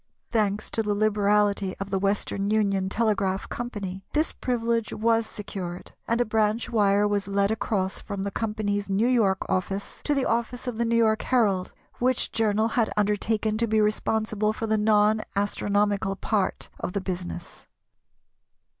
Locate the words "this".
4.13-4.33